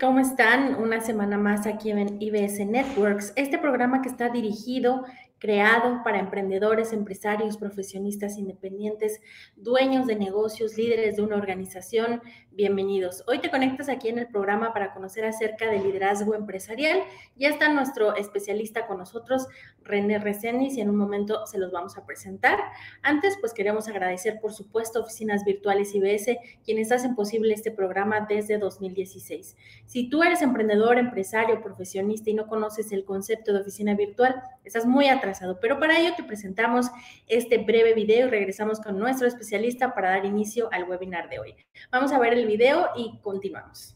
[0.00, 0.74] ¿cómo están?
[0.76, 5.04] Una semana más aquí en IBS Networks, este programa que está dirigido
[5.38, 9.20] creado para emprendedores, empresarios, profesionistas independientes,
[9.56, 12.20] dueños de negocios, líderes de una organización.
[12.60, 13.24] Bienvenidos.
[13.26, 17.00] Hoy te conectas aquí en el programa para conocer acerca del liderazgo empresarial.
[17.34, 19.46] Ya está nuestro especialista con nosotros,
[19.82, 22.58] René Resénis, y en un momento se los vamos a presentar.
[23.00, 28.58] Antes, pues queremos agradecer, por supuesto, Oficinas Virtuales IBS, quienes hacen posible este programa desde
[28.58, 29.56] 2016.
[29.86, 34.84] Si tú eres emprendedor, empresario, profesionista y no conoces el concepto de oficina virtual, estás
[34.84, 36.90] muy atrasado pero para ello te presentamos
[37.26, 41.54] este breve video y regresamos con nuestro especialista para dar inicio al webinar de hoy.
[41.90, 43.94] Vamos a ver el video y continuamos.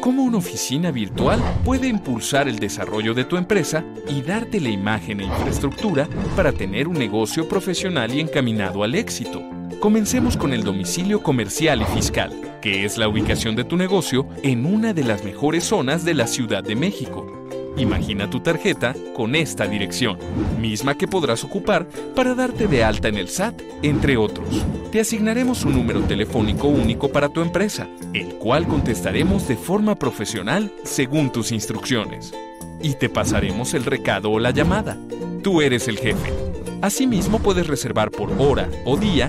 [0.00, 5.20] ¿Cómo una oficina virtual puede impulsar el desarrollo de tu empresa y darte la imagen
[5.20, 9.42] e infraestructura para tener un negocio profesional y encaminado al éxito?
[9.80, 14.64] Comencemos con el domicilio comercial y fiscal, que es la ubicación de tu negocio en
[14.64, 17.37] una de las mejores zonas de la Ciudad de México.
[17.78, 20.18] Imagina tu tarjeta con esta dirección,
[20.60, 24.48] misma que podrás ocupar para darte de alta en el SAT, entre otros.
[24.90, 30.72] Te asignaremos un número telefónico único para tu empresa, el cual contestaremos de forma profesional
[30.82, 32.34] según tus instrucciones.
[32.82, 34.98] Y te pasaremos el recado o la llamada.
[35.42, 36.32] Tú eres el jefe.
[36.82, 39.28] Asimismo puedes reservar por hora o día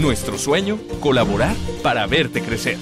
[0.00, 2.76] Nuestro sueño, colaborar para verte crecer.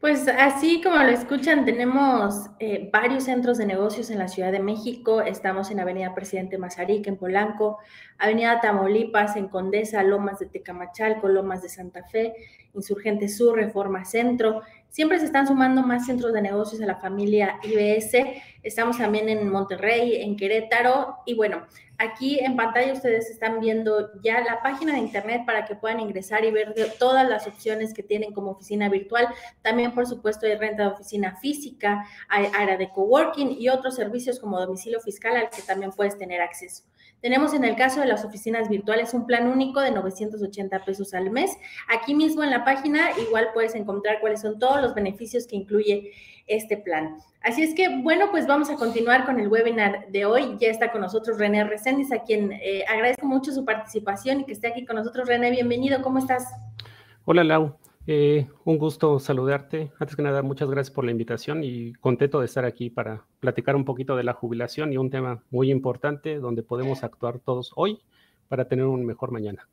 [0.00, 4.60] Pues así como lo escuchan, tenemos eh, varios centros de negocios en la Ciudad de
[4.60, 5.20] México.
[5.20, 7.78] Estamos en Avenida Presidente Mazarik, en Polanco,
[8.16, 12.34] Avenida Tamaulipas, en Condesa, Lomas de Tecamachalco, Lomas de Santa Fe,
[12.74, 14.62] Insurgente Sur, Reforma Centro.
[14.96, 18.14] Siempre se están sumando más centros de negocios a la familia IBS.
[18.62, 21.18] Estamos también en Monterrey, en Querétaro.
[21.26, 21.66] Y bueno,
[21.98, 26.46] aquí en pantalla ustedes están viendo ya la página de internet para que puedan ingresar
[26.46, 29.28] y ver todas las opciones que tienen como oficina virtual.
[29.60, 34.40] También, por supuesto, hay renta de oficina física, hay área de coworking y otros servicios
[34.40, 36.84] como domicilio fiscal al que también puedes tener acceso.
[37.26, 41.32] Tenemos en el caso de las oficinas virtuales un plan único de 980 pesos al
[41.32, 41.50] mes.
[41.88, 46.12] Aquí mismo en la página igual puedes encontrar cuáles son todos los beneficios que incluye
[46.46, 47.16] este plan.
[47.42, 50.56] Así es que, bueno, pues vamos a continuar con el webinar de hoy.
[50.60, 54.52] Ya está con nosotros René Reséndiz, a quien eh, agradezco mucho su participación y que
[54.52, 55.26] esté aquí con nosotros.
[55.26, 56.46] René, bienvenido, ¿cómo estás?
[57.24, 57.76] Hola, Lau.
[58.08, 59.90] Eh, un gusto saludarte.
[59.98, 63.74] Antes que nada, muchas gracias por la invitación y contento de estar aquí para platicar
[63.74, 67.98] un poquito de la jubilación y un tema muy importante donde podemos actuar todos hoy
[68.48, 69.68] para tener un mejor mañana.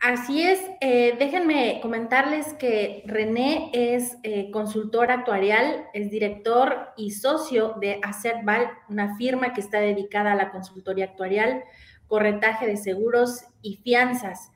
[0.00, 7.76] Así es, eh, déjenme comentarles que René es eh, consultor actuarial, es director y socio
[7.80, 11.62] de Acerval, una firma que está dedicada a la consultoría actuarial,
[12.08, 14.51] corretaje de seguros y fianzas.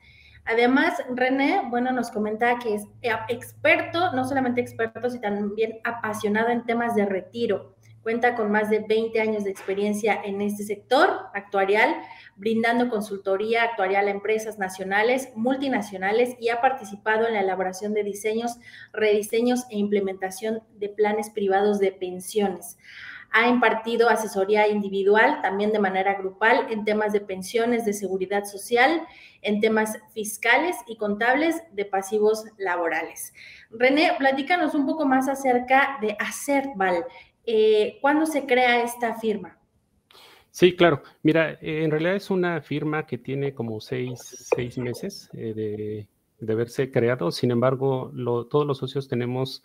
[0.47, 2.83] Además, René, bueno, nos comenta que es
[3.27, 7.75] experto, no solamente experto, sino también apasionado en temas de retiro.
[8.01, 11.93] Cuenta con más de 20 años de experiencia en este sector actuarial,
[12.37, 18.55] brindando consultoría actuarial a empresas nacionales, multinacionales y ha participado en la elaboración de diseños,
[18.93, 22.77] rediseños e implementación de planes privados de pensiones.
[23.31, 29.01] Ha impartido asesoría individual, también de manera grupal, en temas de pensiones, de seguridad social,
[29.41, 33.33] en temas fiscales y contables de pasivos laborales.
[33.69, 37.05] René, platícanos un poco más acerca de Acertval.
[37.45, 39.57] Eh, ¿Cuándo se crea esta firma?
[40.51, 41.03] Sí, claro.
[41.21, 46.07] Mira, eh, en realidad es una firma que tiene como seis, meses eh, de,
[46.39, 47.31] de, haberse creado.
[47.31, 48.11] Sin embargo,
[48.49, 49.63] todos los socios tenemos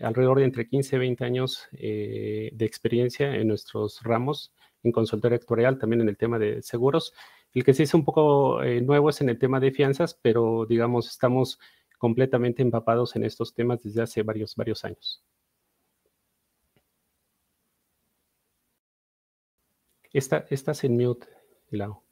[0.00, 4.52] alrededor de entre 15 y 20 años eh, de experiencia en nuestros ramos
[4.82, 7.12] en consultoría actuarial, también en el tema de seguros.
[7.52, 10.66] El que se hizo un poco eh, nuevo es en el tema de fianzas, pero
[10.68, 11.58] digamos, estamos
[11.98, 15.22] completamente empapados en estos temas desde hace varios, varios años.
[20.12, 21.26] estás en mute,
[21.70, 22.07] Lau.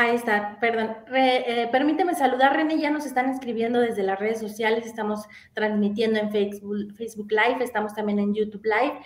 [0.00, 0.96] Ahí está, perdón.
[1.12, 6.30] Eh, permíteme saludar, René, ya nos están escribiendo desde las redes sociales, estamos transmitiendo en
[6.30, 9.00] Facebook, Facebook Live, estamos también en YouTube Live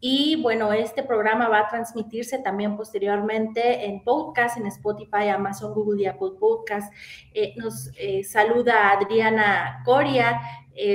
[0.00, 6.00] Y bueno, este programa va a transmitirse también posteriormente en podcast, en Spotify, Amazon, Google
[6.00, 6.90] y Apple Podcast.
[7.34, 10.40] Eh, nos eh, saluda Adriana Coria.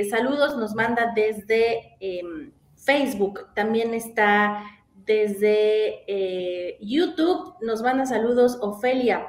[0.09, 3.53] Saludos, nos manda desde em, Facebook.
[3.53, 4.63] También está
[5.05, 7.55] desde YouTube.
[7.61, 9.27] Nos manda saludos Ofelia,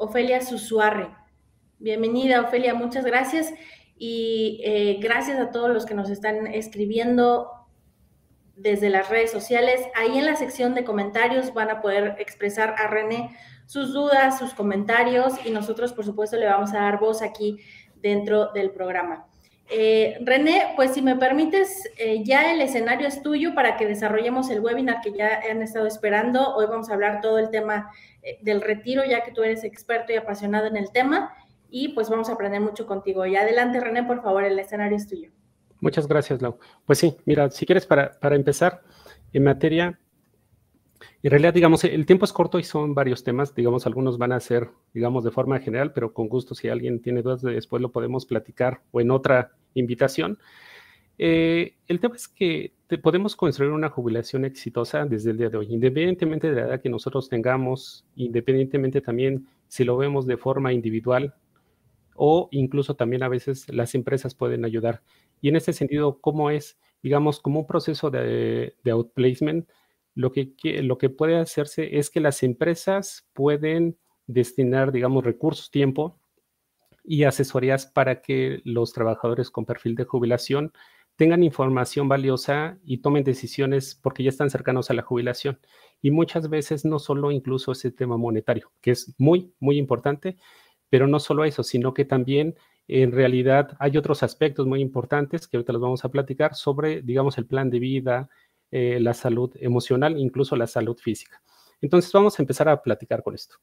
[0.00, 1.14] Ofelia Susuarre.
[1.78, 3.52] Bienvenida, Ofelia, muchas gracias.
[3.98, 4.62] Y
[5.00, 7.50] gracias a todos los que nos están escribiendo
[8.56, 9.82] desde las redes sociales.
[9.94, 13.36] Ahí en la sección de comentarios van a poder expresar a René
[13.66, 17.58] sus dudas, sus comentarios y nosotros, por supuesto, le vamos a dar voz aquí
[17.96, 19.26] dentro del programa.
[19.72, 24.50] Eh, René, pues si me permites, eh, ya el escenario es tuyo para que desarrollemos
[24.50, 26.56] el webinar que ya han estado esperando.
[26.56, 27.88] Hoy vamos a hablar todo el tema
[28.22, 31.32] eh, del retiro, ya que tú eres experto y apasionado en el tema,
[31.68, 33.24] y pues vamos a aprender mucho contigo.
[33.26, 35.30] Y adelante, René, por favor, el escenario es tuyo.
[35.80, 36.58] Muchas gracias, Lau.
[36.84, 38.82] Pues sí, mira, si quieres para, empezar
[39.32, 40.00] en materia,
[41.22, 44.40] en realidad, digamos, el tiempo es corto y son varios temas, digamos, algunos van a
[44.40, 48.26] ser, digamos, de forma general, pero con gusto, si alguien tiene dudas, después lo podemos
[48.26, 50.38] platicar o en otra invitación.
[51.18, 52.72] Eh, el tema es que
[53.02, 56.88] podemos construir una jubilación exitosa desde el día de hoy, independientemente de la edad que
[56.88, 61.34] nosotros tengamos, independientemente también si lo vemos de forma individual
[62.14, 65.02] o incluso también a veces las empresas pueden ayudar.
[65.40, 69.68] Y en ese sentido, ¿cómo es, digamos, como un proceso de, outplacement?
[70.14, 76.19] Lo que, lo que puede hacerse es que las empresas pueden destinar, digamos, recursos, tiempo
[77.04, 80.72] y asesorías para que los trabajadores con perfil de jubilación
[81.16, 85.60] tengan información valiosa y tomen decisiones porque ya están cercanos a la jubilación.
[86.00, 90.38] Y muchas veces no solo incluso ese tema monetario, que es muy, muy importante,
[90.88, 92.56] pero no solo eso, sino que también
[92.88, 97.38] en realidad hay otros aspectos muy importantes que ahorita los vamos a platicar sobre, digamos,
[97.38, 98.30] el plan de vida,
[98.70, 101.42] eh, la salud emocional, incluso la salud física.
[101.80, 103.56] Entonces vamos a empezar a platicar con esto.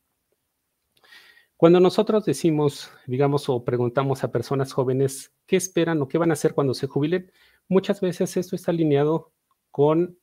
[1.58, 6.34] Cuando nosotros decimos, digamos, o preguntamos a personas jóvenes qué esperan o qué van a
[6.34, 7.32] hacer cuando se jubilen,
[7.68, 9.32] muchas veces esto está alineado
[9.72, 10.20] con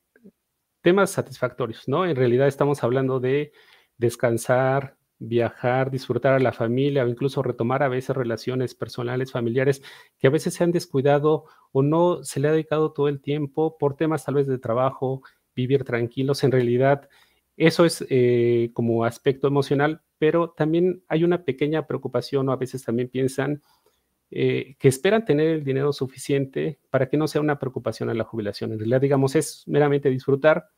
[0.80, 2.06] temas satisfactorios, ¿no?
[2.06, 3.52] En realidad estamos hablando de
[3.98, 9.82] descansar, viajar, disfrutar a la familia o incluso retomar a veces relaciones personales, familiares
[10.18, 13.76] que a veces se han descuidado o no se le ha dedicado todo el tiempo
[13.76, 15.22] por temas tal vez de trabajo,
[15.56, 16.44] vivir tranquilos.
[16.44, 17.08] En realidad,
[17.56, 22.82] eso es eh, como aspecto emocional, pero también hay una pequeña preocupación o a veces
[22.82, 23.60] también piensan
[24.30, 28.24] eh, que esperan tener el dinero suficiente para que no sea una preocupación a la
[28.24, 28.72] jubilación.
[28.72, 30.70] En realidad, digamos, es meramente disfrutar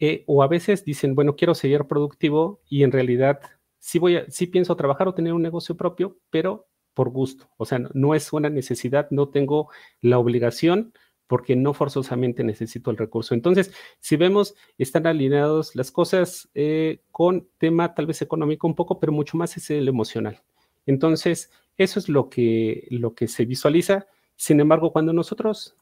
[0.00, 3.38] eh, o a veces dicen, bueno, quiero seguir productivo y en realidad
[3.78, 7.48] sí, voy a, sí pienso trabajar o tener un negocio propio, pero por gusto.
[7.56, 9.70] O sea, no, es una necesidad, no tengo
[10.00, 10.92] la obligación
[11.28, 13.34] porque no forzosamente necesito el recurso.
[13.34, 18.98] Entonces, si vemos, están alineados las cosas eh, con tema tal vez económico un poco,
[18.98, 20.42] pero mucho más es el emocional.
[20.86, 24.06] Entonces, eso es lo que, lo que se visualiza.
[24.34, 25.76] Sin embargo, cuando nosotros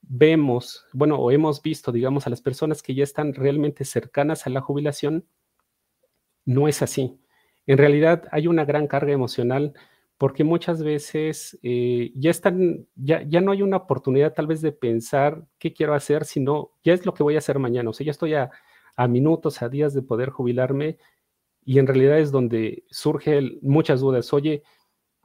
[0.00, 4.50] vemos, bueno, o hemos visto, digamos, a las personas que ya están realmente cercanas a
[4.50, 5.26] la jubilación,
[6.44, 7.18] no es así.
[7.66, 9.74] En realidad hay una gran carga emocional
[10.18, 14.72] porque muchas veces eh, ya están, ya, ya no hay una oportunidad tal vez de
[14.72, 17.90] pensar qué quiero hacer, sino ya es lo que voy a hacer mañana.
[17.90, 18.50] O sea, ya estoy a,
[18.96, 20.98] a minutos, a días de poder jubilarme
[21.64, 24.32] y en realidad es donde surgen muchas dudas.
[24.32, 24.62] Oye,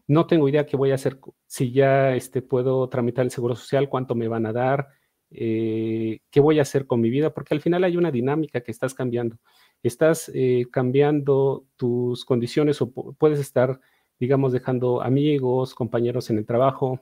[0.07, 3.89] no tengo idea qué voy a hacer, si ya este, puedo tramitar el seguro social,
[3.89, 4.87] cuánto me van a dar,
[5.29, 8.71] eh, qué voy a hacer con mi vida, porque al final hay una dinámica que
[8.71, 9.37] estás cambiando.
[9.83, 13.79] Estás eh, cambiando tus condiciones o puedes estar,
[14.19, 17.01] digamos, dejando amigos, compañeros en el trabajo,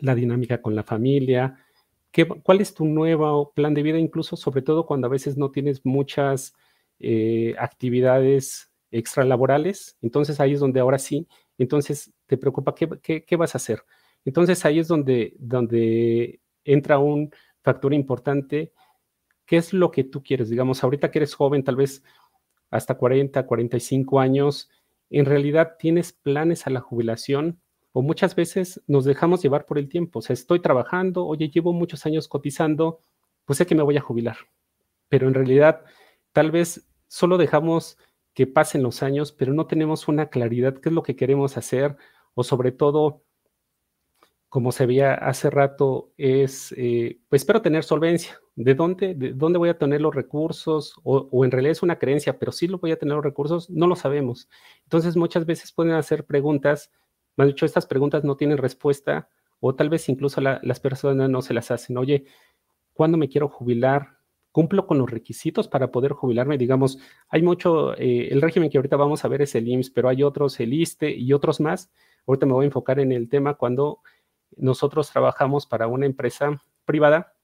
[0.00, 1.58] la dinámica con la familia.
[2.10, 3.98] ¿Qué, ¿Cuál es tu nuevo plan de vida?
[3.98, 6.54] Incluso, sobre todo cuando a veces no tienes muchas
[6.98, 9.96] eh, actividades extralaborales.
[10.02, 11.26] Entonces ahí es donde ahora sí
[11.58, 13.82] entonces te preocupa qué, vas a hacer.
[14.24, 17.30] Entonces ahí es donde, donde entra un
[17.62, 18.72] factor importante,
[19.44, 20.50] qué es lo que tú quieres.
[20.50, 22.02] Digamos, ahorita que eres joven, tal vez
[22.70, 24.68] hasta 40, 45 años,
[25.10, 27.60] en realidad tienes planes a la jubilación
[27.92, 30.18] o muchas veces nos dejamos llevar por el tiempo.
[30.18, 33.00] O sea, estoy trabajando, oye, llevo muchos años cotizando,
[33.44, 34.36] pues sé que me voy a jubilar.
[35.08, 35.82] Pero en realidad,
[36.32, 37.96] tal vez solo dejamos
[38.34, 41.96] que pasen los años, pero no tenemos una claridad qué es lo que queremos hacer
[42.34, 43.22] o sobre todo,
[44.48, 48.38] como se veía hace rato, es, eh, pues espero tener solvencia.
[48.54, 50.94] ¿De dónde, ¿De dónde voy a tener los recursos?
[51.04, 53.86] O, en realidad es una creencia, pero sí lo voy a tener los recursos, no
[53.86, 54.48] lo sabemos.
[54.84, 56.90] Entonces muchas veces pueden hacer preguntas,
[57.36, 59.28] han dicho, estas preguntas no tienen respuesta
[59.60, 61.98] o tal vez incluso las personas no se las hacen.
[61.98, 62.24] Oye,
[62.94, 64.16] cuándo me quiero jubilar,
[64.52, 66.56] cumplo con los requisitos para poder jubilarme.
[66.56, 66.98] Digamos,
[67.28, 70.22] hay mucho, eh, el régimen que ahorita vamos a ver es el IMSS, pero hay
[70.22, 71.92] otros, el ISTE y otros más.
[72.26, 74.00] Ahorita me voy a enfocar en el tema cuando
[74.56, 77.34] nosotros trabajamos para una empresa privada,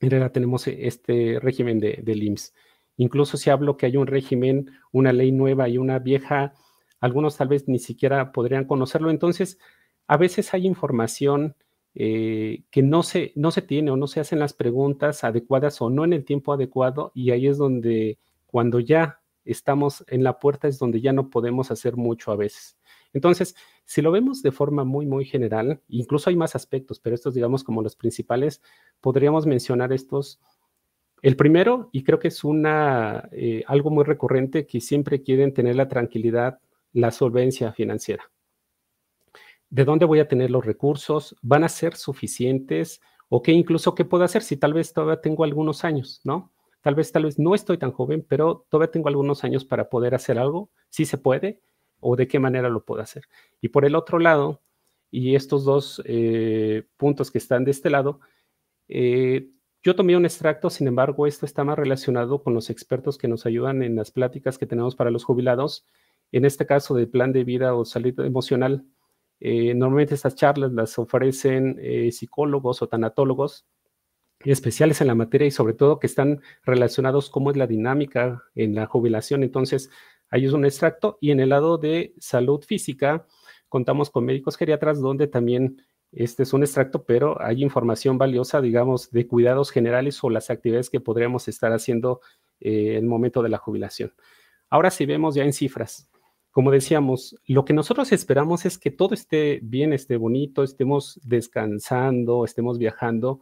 [0.00, 2.54] en tenemos este régimen de, del IMSS.
[2.96, 6.54] Incluso si hablo que hay un régimen, una ley nueva y una vieja,
[7.00, 9.10] algunos tal vez ni siquiera podrían conocerlo.
[9.10, 9.58] Entonces,
[10.06, 11.54] a veces hay información
[11.94, 15.90] eh, que no se, no se tiene o no se hacen las preguntas adecuadas o
[15.90, 20.68] no en el tiempo adecuado y ahí es donde cuando ya estamos en la puerta
[20.68, 22.78] es donde ya no podemos hacer mucho a veces.
[23.12, 23.54] Entonces,
[23.84, 27.64] si lo vemos de forma muy, muy general, incluso hay más aspectos, pero estos digamos
[27.64, 28.62] como los principales,
[29.00, 30.40] podríamos mencionar estos.
[31.22, 35.76] El primero, y creo que es una, eh, algo muy recurrente, que siempre quieren tener
[35.76, 36.58] la tranquilidad,
[36.92, 38.30] la solvencia financiera
[39.72, 44.04] de dónde voy a tener los recursos, van a ser suficientes o qué incluso qué
[44.04, 46.52] puedo hacer si tal vez todavía tengo algunos años, ¿no?
[46.82, 50.14] Tal vez, tal vez no estoy tan joven, pero todavía tengo algunos años para poder
[50.14, 51.62] hacer algo, si se puede
[52.02, 53.24] o de qué manera lo puedo hacer.
[53.62, 54.60] Y por el otro lado,
[55.10, 58.20] y estos dos eh, puntos que están de este lado,
[58.88, 59.48] eh,
[59.82, 63.46] yo tomé un extracto, sin embargo, esto está más relacionado con los expertos que nos
[63.46, 65.86] ayudan en las pláticas que tenemos para los jubilados,
[66.32, 68.84] en este caso del plan de vida o salud emocional
[69.44, 73.66] eh, normalmente estas charlas las ofrecen eh, psicólogos o tanatólogos
[74.44, 78.76] especiales en la materia y sobre todo que están relacionados cómo es la dinámica en
[78.76, 79.42] la jubilación.
[79.42, 79.90] Entonces,
[80.32, 83.26] ahí es un extracto y en el lado de salud física
[83.68, 89.10] contamos con médicos geriatras donde también este es un extracto, pero hay información valiosa, digamos,
[89.10, 92.20] de cuidados generales o las actividades que podríamos estar haciendo
[92.60, 94.12] eh, en el momento de la jubilación.
[94.68, 96.10] Ahora si vemos ya en cifras,
[96.50, 102.44] como decíamos, lo que nosotros esperamos es que todo esté bien, esté bonito, estemos descansando,
[102.44, 103.40] estemos viajando,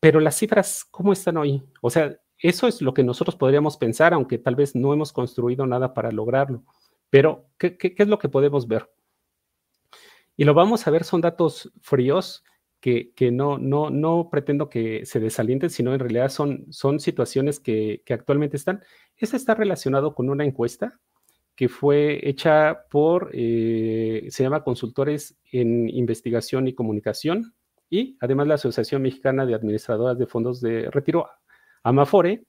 [0.00, 1.62] pero las cifras, ¿cómo están hoy?
[1.82, 5.66] O sea, eso es lo que nosotros podríamos pensar, aunque tal vez no hemos construido
[5.66, 6.64] nada para lograrlo.
[7.10, 8.90] Pero, ¿qué, es lo que podemos ver?
[10.36, 12.44] Y lo vamos a ver, son datos fríos
[12.80, 18.02] que, no, no, no pretendo que se desalienten, sino en realidad son, son situaciones que,
[18.06, 18.82] que actualmente están.
[19.16, 20.98] Este está relacionado con una encuesta
[21.60, 27.54] que fue hecha por, eh, se llama Consultores en Investigación y Comunicación,
[27.90, 31.28] y además la Asociación Mexicana de Administradoras de Fondos de Retiro,
[31.82, 32.44] Amafore.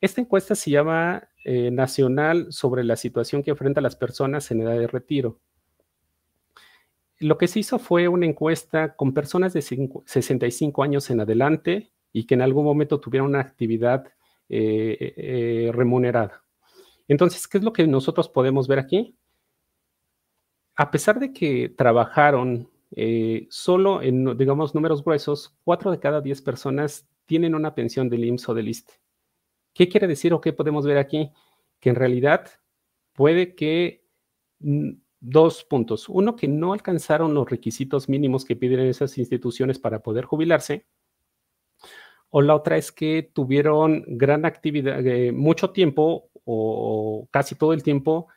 [0.00, 4.78] Esta encuesta se llama eh, Nacional sobre la situación que enfrentan las personas en edad
[4.78, 5.40] de retiro.
[7.18, 12.26] Lo que se hizo fue una encuesta con personas de 65 años en adelante y
[12.26, 14.12] que en algún momento tuvieran una actividad
[14.48, 16.44] eh, remunerada.
[17.08, 19.16] Entonces, ¿qué es lo que nosotros podemos ver aquí?
[20.76, 26.42] A pesar de que trabajaron eh, solo en, digamos, números gruesos, cuatro de cada diez
[26.42, 28.92] personas tienen una pensión del IMSS o del ISTE.
[29.72, 31.30] ¿Qué quiere decir o qué podemos ver aquí?
[31.80, 32.48] Que en realidad
[33.12, 34.06] puede que
[34.60, 36.08] mm, dos puntos.
[36.08, 40.86] Uno, que no alcanzaron los requisitos mínimos que piden esas instituciones para poder jubilarse.
[42.28, 47.82] O la otra es que tuvieron gran actividad, eh, mucho tiempo o casi todo el
[47.82, 48.28] tiempo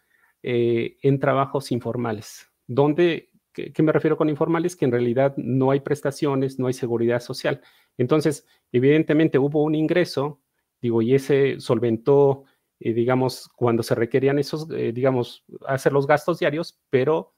[0.44, 4.76] eh, en trabajos informales, donde, ¿qué, me refiero con informales?
[4.76, 7.62] Que en realidad no hay prestaciones, no hay seguridad social.
[7.98, 10.42] Entonces, evidentemente hubo un ingreso,
[10.82, 12.44] digo, y ese solventó,
[12.80, 17.34] eh, digamos, cuando se requerían esos, eh, digamos, hacer los gastos diarios, pero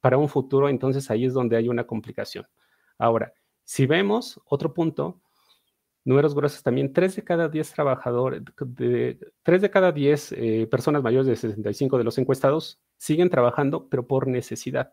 [0.00, 2.46] para un futuro, entonces ahí es donde hay una complicación.
[2.98, 3.32] Ahora,
[3.64, 5.22] si vemos otro punto,
[6.04, 11.02] números gruesos también, 3 de cada 10 trabajadores, de, 3 de cada 10 eh, personas
[11.02, 14.92] mayores de 65 de los encuestados siguen trabajando, pero por necesidad.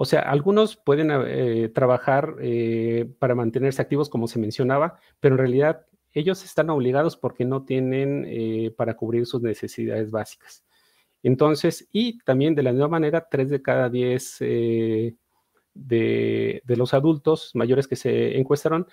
[0.00, 5.38] O sea, algunos pueden eh, trabajar eh, para mantenerse activos, como se mencionaba, pero en
[5.40, 10.64] realidad ellos están obligados porque no tienen para cubrir sus necesidades básicas.
[11.22, 15.16] Entonces, y también de la misma manera, 3 de cada 10 de,
[15.74, 18.86] de los adultos mayores que se encuestaron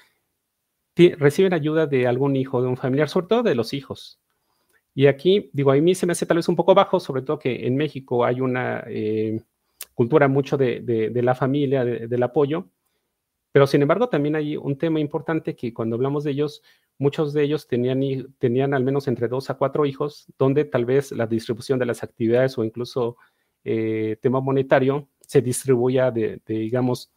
[1.18, 4.20] reciben ayuda de algún hijo, de un familiar, sobre todo de los hijos.
[4.94, 7.38] Y aquí, digo, a mí se me hace tal vez un poco bajo, sobre todo
[7.38, 9.42] que en México hay una eh,
[9.96, 12.70] cultura mucho de, la familia, del apoyo,
[13.52, 16.62] pero sin embargo también hay un tema importante que cuando hablamos de ellos,
[16.98, 18.02] muchos de ellos tenían,
[18.38, 22.04] tenían al menos entre dos a cuatro hijos, donde tal vez la distribución de las
[22.04, 23.18] actividades o incluso
[23.64, 27.12] eh, tema monetario se distribuya de digamos,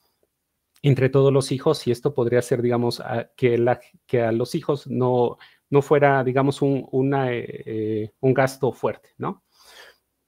[0.83, 4.55] entre todos los hijos y esto podría ser, digamos, a, que, la, que a los
[4.55, 5.39] hijos no,
[5.71, 9.43] no fuera, digamos, un, una, eh, un gasto fuerte, ¿no?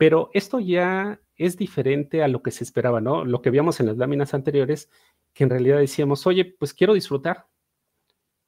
[0.01, 3.27] Pero esto ya es diferente a lo que se esperaba, ¿no?
[3.27, 4.91] Lo que vimos en las láminas anteriores,
[5.35, 7.49] que en realidad decíamos, oye, pues quiero disfrutar.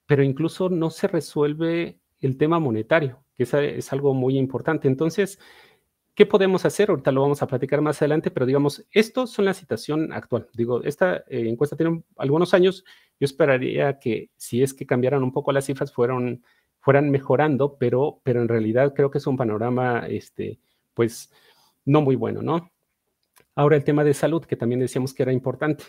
[0.07, 4.89] pero incluso no se resuelve el tema monetario, que es, algo muy importante.
[4.89, 5.39] Entonces,
[6.15, 6.89] ¿qué podemos hacer?
[6.89, 10.49] Ahorita lo vamos a platicar más adelante, pero digamos, esto son la situación actual.
[10.55, 12.85] Digo, esta eh, encuesta tiene algunos años.
[13.21, 16.45] Yo esperaría que si es que cambiaran un poco las cifras, fueron,
[16.81, 20.59] fueran mejorando, pero, pero en realidad creo que es un panorama, este,
[20.95, 21.31] pues,
[21.85, 22.71] no muy bueno, ¿no?
[23.55, 25.85] Ahora el tema de salud, que también decíamos que era importante.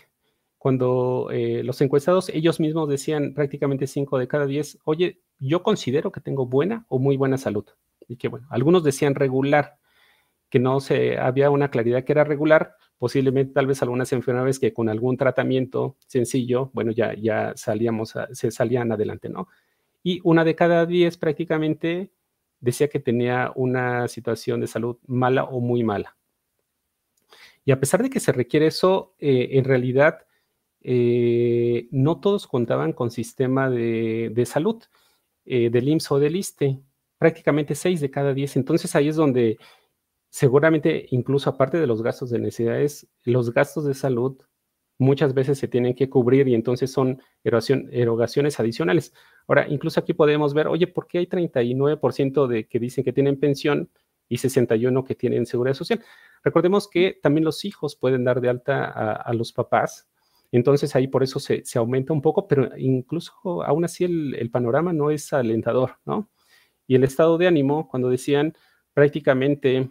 [0.58, 6.10] Cuando eh, los encuestados, ellos mismos decían prácticamente 5 de cada 10, oye, yo considero
[6.10, 7.66] que tengo buena o muy buena salud.
[8.08, 9.78] Y que bueno, algunos decían regular,
[10.48, 14.72] que no se había una claridad que era regular, posiblemente tal vez algunas enfermedades que
[14.72, 19.48] con algún tratamiento sencillo, bueno, ya, ya salíamos, se salían adelante, ¿no?
[20.02, 22.12] Y una de cada 10 prácticamente
[22.60, 26.16] decía que tenía una situación de salud mala o muy mala.
[27.64, 30.26] Y a pesar de que se requiere eso, eh, en realidad
[30.82, 34.82] eh, no todos contaban con sistema de, salud
[35.46, 36.80] eh, del IMSS o del ISTE,
[37.18, 38.56] prácticamente 6 de cada 10.
[38.56, 39.58] Entonces ahí es donde
[40.28, 44.36] seguramente, incluso aparte de los gastos de necesidades, los gastos de salud
[44.98, 49.12] muchas veces se tienen que cubrir y entonces son erogaciones adicionales.
[49.46, 53.38] Ahora, incluso aquí podemos ver, oye, ¿por qué hay 39% de que dicen que tienen
[53.38, 53.90] pensión
[54.28, 56.02] y 61% que tienen seguridad social?
[56.42, 60.08] Recordemos que también los hijos pueden dar de alta a, los papás,
[60.52, 63.32] entonces ahí por eso se, aumenta un poco, pero incluso
[63.64, 66.30] aún así el, panorama no es alentador, ¿no?
[66.86, 68.54] Y el estado de ánimo, cuando decían
[68.92, 69.90] prácticamente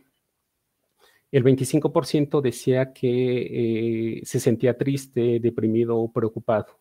[1.33, 6.79] el 25% decía que eh, se sentía triste, deprimido o preocupado.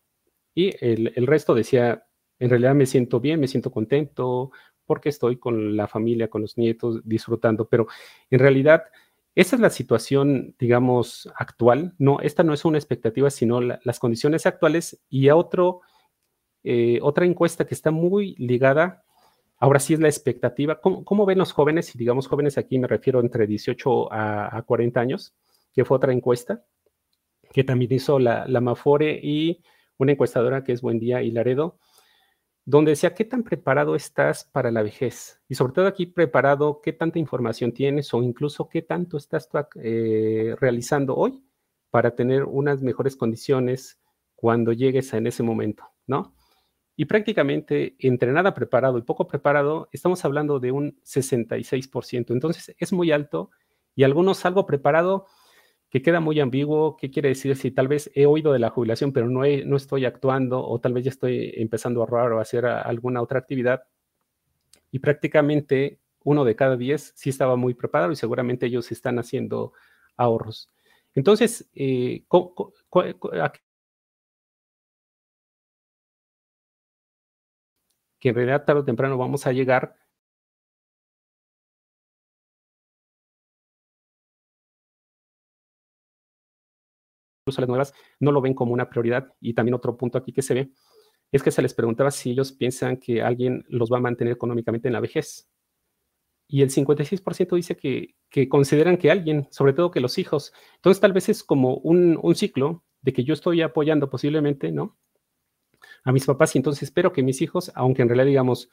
[0.54, 2.04] Y el, resto decía,
[2.38, 4.50] en realidad me siento bien, me siento contento
[4.84, 7.66] porque estoy con la familia, con los nietos, disfrutando.
[7.66, 7.86] Pero
[8.28, 8.82] en realidad
[9.34, 11.94] esa es la situación, digamos, actual.
[11.96, 15.80] No, esta no es una expectativa, sino las condiciones actuales y a otro,
[16.62, 19.02] eh, otra encuesta que está muy ligada,
[19.62, 20.80] ahora sí es la expectativa.
[20.80, 21.94] ¿Cómo, ven los jóvenes?
[21.94, 25.34] Y digamos jóvenes aquí me refiero entre 18 a, 40 años,
[25.72, 26.64] que fue otra encuesta
[27.52, 29.62] que también hizo la, la Mafore y
[29.98, 31.78] una encuestadora que es Buendía y Laredo
[32.64, 36.92] donde decía qué tan preparado estás para la vejez y sobre todo aquí preparado, qué
[36.92, 41.42] tanta información tienes o incluso qué tanto estás eh, realizando hoy
[41.90, 44.00] para tener unas mejores condiciones
[44.34, 46.34] cuando llegues a en ese momento, ¿no?
[46.96, 52.32] Y prácticamente entre nada preparado y poco preparado, estamos hablando de un 66%.
[52.32, 53.50] Entonces es muy alto
[53.94, 55.26] y algunos algo preparado
[55.88, 59.12] que queda muy ambiguo, qué quiere decir si tal vez he oído de la jubilación,
[59.12, 62.42] pero no, no estoy actuando o tal vez ya estoy empezando a ahorrar o a
[62.42, 63.82] hacer alguna otra actividad.
[64.90, 69.72] Y prácticamente uno de cada diez sí estaba muy preparado y seguramente ellos están haciendo
[70.16, 70.70] ahorros.
[71.14, 72.24] Entonces, eh,
[78.22, 79.96] que en realidad tarde o temprano vamos a llegar
[87.44, 89.34] incluso las nuevas, no lo ven como una prioridad.
[89.40, 90.72] Y también otro punto aquí que se ve
[91.32, 94.88] es que se les preguntaba si ellos piensan que alguien los va a mantener económicamente
[94.88, 95.48] en la vejez.
[96.48, 100.52] Y el 56% dice que, que, consideran que alguien, sobre todo que los hijos.
[100.76, 104.96] Entonces tal vez es como un, un ciclo de que yo estoy apoyando posiblemente, ¿no?
[106.04, 108.70] A mis papás y entonces espero que mis hijos, aunque en realidad digamos,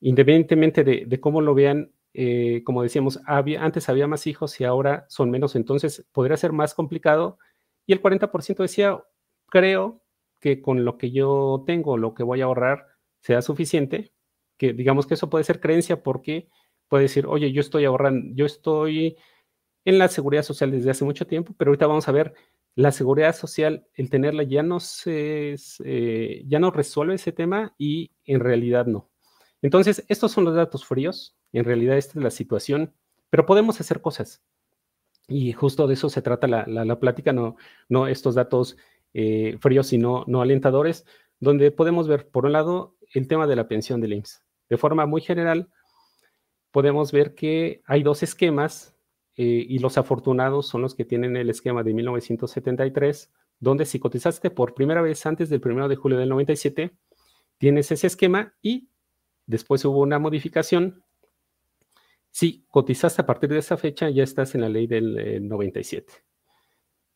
[0.00, 5.06] independientemente de, cómo lo vean, eh, como decíamos, había, antes había más hijos y ahora
[5.08, 7.38] son menos, entonces podría ser más complicado.
[7.86, 9.02] Y el 40% decía,
[9.46, 10.02] creo
[10.40, 12.86] que con lo que yo tengo, lo que voy a ahorrar,
[13.20, 14.12] sea suficiente,
[14.58, 16.48] que digamos que eso puede ser creencia porque
[16.88, 19.16] puede decir, oye, yo estoy ahorrando, yo estoy
[19.84, 22.34] en la seguridad social desde hace mucho tiempo, pero ahorita vamos a ver,
[22.74, 28.12] la seguridad social, el tenerla ya no se, eh, ya no resuelve ese tema y
[28.24, 29.10] en realidad no.
[29.60, 32.94] Entonces, estos son los datos fríos, en realidad esta es la situación,
[33.30, 34.42] pero podemos hacer cosas.
[35.28, 37.56] Y justo de eso se trata la, plática, no,
[37.88, 38.76] no estos datos
[39.14, 41.06] eh, fríos, sino no alentadores,
[41.38, 44.42] donde podemos ver, por un lado, el tema de la pensión del IMSS.
[44.68, 45.68] De forma muy general,
[46.70, 48.96] podemos ver que hay dos esquemas
[49.36, 54.50] eh, y los afortunados son los que tienen el esquema de 1973, donde si cotizaste
[54.50, 56.92] por primera vez antes del 1 de julio del 97,
[57.58, 58.88] tienes ese esquema y
[59.46, 61.02] después hubo una modificación
[62.32, 66.12] si cotizaste a partir de esa fecha, ya estás en la ley del 97.
[66.12, 66.16] Eh,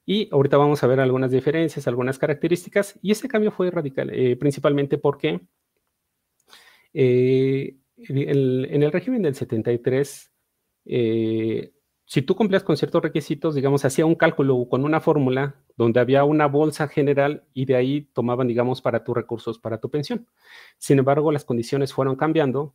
[0.04, 2.98] y ahorita vamos a ver algunas diferencias, algunas características.
[3.02, 5.40] Y ese cambio fue radical, eh, principalmente porque
[6.92, 10.30] eh, en el régimen del 73,
[12.08, 16.22] si tú cumplías con ciertos requisitos, digamos, hacía un cálculo con una fórmula donde había
[16.22, 20.28] una bolsa general y de ahí tomaban, digamos, para tus recursos, para tu pensión.
[20.78, 22.74] Sin embargo, las condiciones fueron cambiando,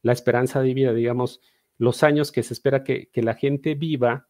[0.00, 1.42] la esperanza de vida, digamos,
[1.76, 4.28] los años que se espera que, la gente viva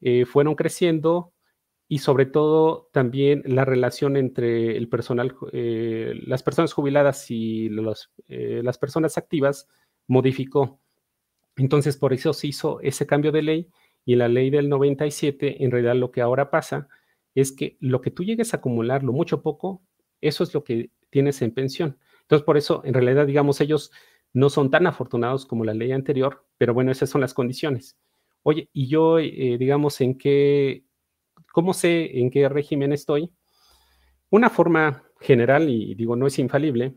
[0.00, 1.34] eh, fueron creciendo
[1.86, 7.68] y sobre todo también la relación entre el personal, eh, las personas jubiladas y
[8.28, 9.68] eh, las personas activas
[10.06, 10.80] modificó.
[11.56, 13.70] Entonces, por eso se hizo ese cambio de ley
[14.04, 16.88] y la ley del 97, en realidad lo que ahora pasa
[17.34, 19.82] es que lo que tú llegues a acumular, lo mucho poco,
[20.20, 21.98] eso es lo que tienes en pensión.
[22.22, 23.92] Entonces, por eso, en realidad, digamos, ellos
[24.32, 27.98] no son tan afortunados como la ley anterior, pero bueno, esas son las condiciones.
[28.42, 30.84] Oye, y yo, eh, digamos, en qué,
[31.52, 33.32] ¿cómo sé en qué régimen estoy?
[34.30, 36.96] Una forma general, y digo, no es infalible,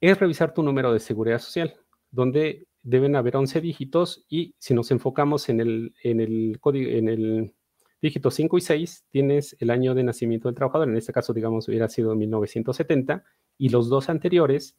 [0.00, 1.74] es revisar tu número de seguridad social,
[2.10, 7.08] donde deben haber 11 dígitos y si nos enfocamos en el, en el, código, en
[7.08, 7.54] el
[8.00, 11.68] dígito 5 y 6, tienes el año de nacimiento del trabajador, en este caso, digamos,
[11.68, 13.24] hubiera sido 1970,
[13.58, 14.76] y los dos anteriores,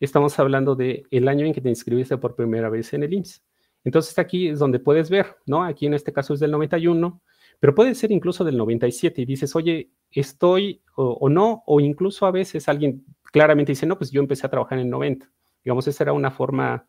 [0.00, 3.42] estamos hablando de el año en que te inscribiste por primera vez en el IMSS.
[3.84, 5.64] Entonces aquí es donde puedes ver, ¿no?
[5.64, 7.22] Aquí en este caso es del 91,
[7.60, 12.30] pero puede ser incluso del 97 y dices, oye, estoy o, no, o incluso a
[12.30, 15.30] veces alguien claramente dice, no, pues yo empecé a trabajar en el 90.
[15.64, 16.88] Digamos, esa era una forma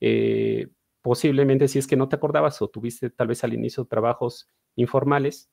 [0.00, 0.68] eh,
[1.02, 5.50] posiblemente si es que no te acordabas o tuviste tal vez al inicio trabajos informales.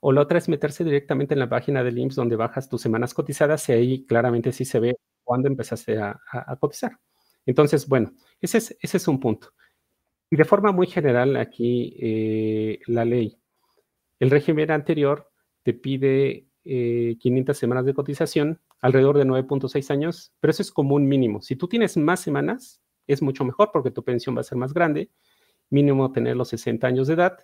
[0.00, 3.12] O la otra es meterse directamente en la página del IMSS donde bajas tus semanas
[3.14, 6.18] cotizadas y ahí claramente sí se ve cuándo empezaste a,
[6.58, 6.98] cotizar.
[7.44, 9.52] Entonces, bueno, ese es, ese es un punto.
[10.30, 13.38] Y de forma muy general aquí eh, la ley,
[14.20, 15.30] el régimen anterior
[15.62, 20.94] te pide 500 eh, semanas de cotización, alrededor de 9.6 años, pero eso es como
[20.94, 21.40] un mínimo.
[21.40, 24.72] Si tú tienes más semanas, es mucho mejor porque tu pensión va a ser más
[24.72, 25.10] grande,
[25.70, 27.38] mínimo tener los 60 años de edad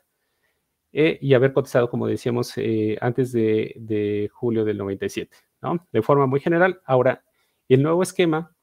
[0.93, 5.89] eh, y haber cotizado, como decíamos, eh, antes de, julio del 97, ¿no?
[5.91, 6.81] De forma muy general.
[6.85, 7.25] Ahora,
[7.69, 8.55] el nuevo esquema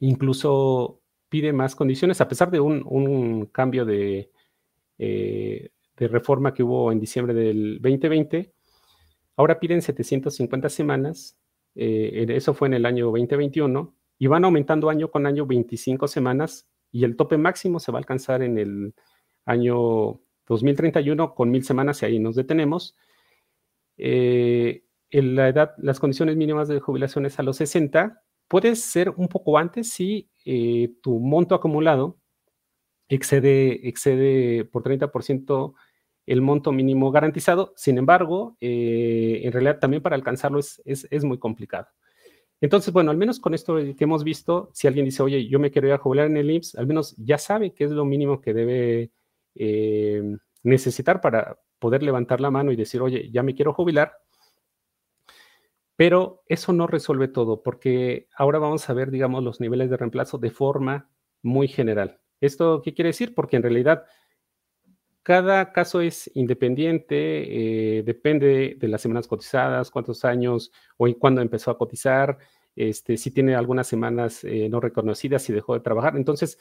[0.00, 4.30] incluso pide más condiciones, a pesar de un, cambio de,
[4.98, 8.52] eh, de reforma que hubo en diciembre del 2020,
[9.36, 11.38] ahora piden 750 semanas,
[11.74, 17.04] eso fue en el año 2021, y van aumentando año con año 25 semanas y
[17.04, 18.94] el tope máximo se va a alcanzar en el
[19.46, 22.96] año 2031 con mil semanas y ahí nos detenemos.
[23.96, 28.22] Eh, la edad, las condiciones mínimas de jubilación es a los 60.
[28.46, 32.18] Puede ser un poco antes si eh, tu monto acumulado
[33.08, 35.72] excede, excede por 30%
[36.26, 37.72] el monto mínimo garantizado.
[37.74, 41.88] Sin embargo, eh, en realidad también para alcanzarlo es, es muy complicado.
[42.60, 45.70] Entonces, bueno, al menos con esto que hemos visto, si alguien dice, oye, yo me
[45.70, 48.40] quiero ir a jubilar en el IMSS, al menos ya sabe qué es lo mínimo
[48.40, 49.12] que debe
[49.54, 54.12] eh, necesitar para poder levantar la mano y decir, oye, ya me quiero jubilar.
[55.96, 60.38] Pero eso no resuelve todo, porque ahora vamos a ver, digamos, los niveles de reemplazo
[60.38, 61.10] de forma
[61.42, 62.20] muy general.
[62.40, 63.34] ¿Esto qué quiere decir?
[63.34, 64.04] Porque en realidad
[65.22, 71.42] cada caso es independiente, eh, depende de las semanas cotizadas, cuántos años o en cuándo
[71.42, 72.38] empezó a cotizar,
[72.74, 76.16] este, si tiene algunas semanas eh, no reconocidas, si dejó de trabajar.
[76.16, 76.58] Entonces,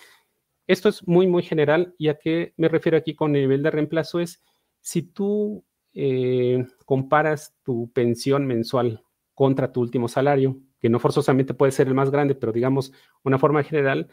[0.68, 3.72] esto es muy, muy general y a qué me refiero aquí con el nivel de
[3.72, 4.42] reemplazo es
[4.82, 11.72] si tú eh, comparas tu pensión mensual contra tu último salario, que no forzosamente puede
[11.72, 12.92] ser el más grande, pero digamos
[13.24, 14.10] una forma general,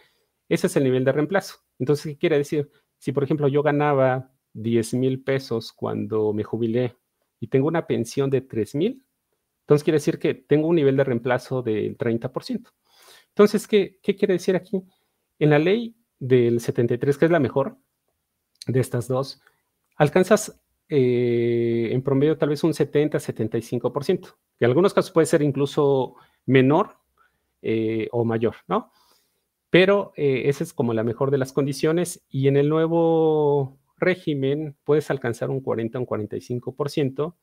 [0.49, 1.57] ese es el nivel de reemplazo.
[1.79, 2.71] Entonces, ¿qué quiere decir?
[2.99, 6.97] Si, por ejemplo, yo ganaba 10 mil pesos cuando me jubilé
[7.41, 9.05] y tengo una pensión de 3 mil,
[9.61, 12.71] entonces quiere decir que tengo un nivel de reemplazo del 30%.
[13.29, 14.83] Entonces, ¿qué, ¿qué, quiere decir aquí?
[15.39, 17.77] En la ley del 73, que es la mejor
[18.67, 19.41] de estas dos,
[19.97, 24.21] alcanzas eh, en promedio tal vez un 70-75%,
[24.59, 26.15] que en algunos casos puede ser incluso
[26.47, 26.97] menor
[27.61, 28.93] eh, o mayor, ¿no?
[29.69, 34.77] Pero eh, esa es como la mejor de las condiciones y en el nuevo régimen
[34.85, 37.35] puedes alcanzar un 40 o un 45%,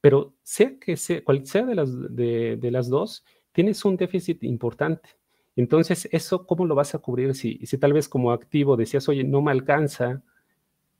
[0.00, 5.10] pero sea que sea, cual sea de las, de, las dos, tienes un déficit importante.
[5.54, 7.34] Entonces, ¿eso cómo lo vas a cubrir?
[7.34, 10.22] Si, si tal vez como activo decías, oye, no me alcanza,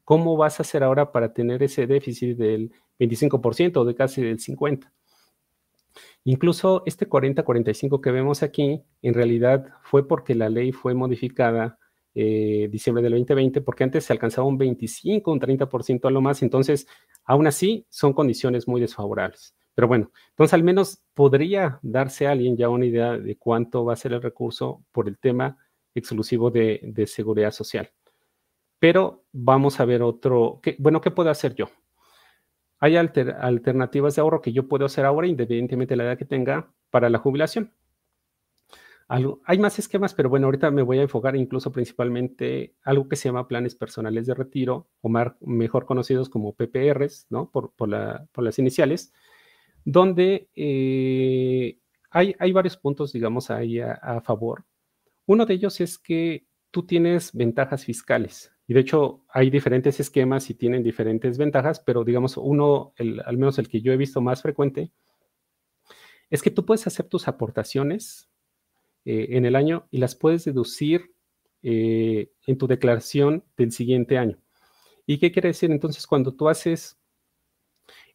[0.05, 4.39] ¿cómo vas a hacer ahora para tener ese déficit del 25% o de casi del
[4.39, 4.91] 50%?
[6.25, 11.79] Incluso este 40-45 que vemos aquí, en realidad fue porque la ley fue modificada
[12.15, 16.43] eh, diciembre del 2020, porque antes se alcanzaba un 25, un 30% a lo más,
[16.43, 16.87] entonces
[17.25, 19.55] aún así son condiciones muy desfavorables.
[19.75, 23.95] Pero bueno, entonces al menos podría darse a alguien ya una idea de cuánto va
[23.95, 25.57] a ser el recurso por el tema
[25.95, 27.91] exclusivo de, seguridad social.
[28.79, 31.71] Pero vamos a ver otro, bueno, ¿qué puedo hacer yo?
[32.79, 36.73] Hay alternativas de ahorro que yo puedo hacer ahora, independientemente de la edad que tenga,
[36.91, 37.73] para la jubilación.
[39.45, 43.29] Hay más esquemas, pero bueno, ahorita me voy a enfocar incluso principalmente algo que se
[43.29, 47.51] llama planes personales de retiro, o mejor conocidos como PPRs, ¿no?
[47.51, 49.13] Por, las iniciales,
[49.85, 51.79] donde eh,
[52.11, 54.65] hay, varios puntos, digamos, ahí a favor.
[55.27, 58.53] Uno de ellos es que tú tienes ventajas fiscales.
[58.67, 63.59] Y de hecho, hay diferentes esquemas y tienen diferentes ventajas, pero digamos, uno, al menos
[63.59, 64.91] el que yo he visto más frecuente,
[66.31, 68.32] es que tú puedes hacer tus aportaciones
[69.05, 71.13] eh, en el año y las puedes deducir
[71.63, 74.39] eh, en tu declaración del siguiente año.
[75.07, 75.71] ¿Y qué quiere decir?
[75.71, 76.99] Entonces, cuando tú haces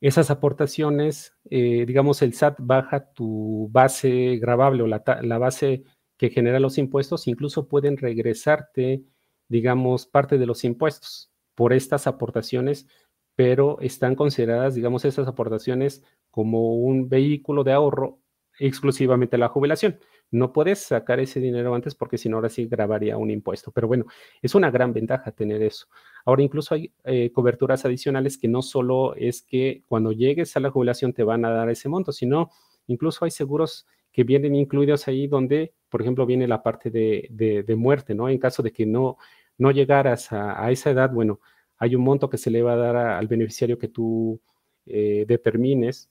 [0.01, 5.83] esas aportaciones, eh, digamos, el SAT baja tu base grabable o la, la base
[6.17, 9.03] que genera los impuestos, incluso pueden regresarte,
[9.47, 12.87] digamos, parte de los impuestos por estas aportaciones,
[13.35, 18.19] pero están consideradas, digamos, esas aportaciones como un vehículo de ahorro
[18.59, 19.99] exclusivamente la jubilación.
[20.31, 23.71] No puedes sacar ese dinero antes porque si no, ahora sí grabaría un impuesto.
[23.71, 24.05] Pero bueno,
[24.41, 25.87] es una gran ventaja tener eso.
[26.25, 30.69] Ahora incluso hay eh, coberturas adicionales que no solo es que cuando llegues a la
[30.69, 32.49] jubilación te van a dar ese monto, sino
[32.87, 33.87] incluso hay seguros
[34.17, 38.29] que vienen incluidos ahí donde, por ejemplo, viene la parte de, muerte, ¿no?
[38.29, 39.17] En caso de que no,
[39.59, 41.39] no llegaras a, esa edad, bueno,
[41.77, 44.41] hay un monto que se le va a dar al beneficiario que tú
[44.87, 46.09] eh, determines.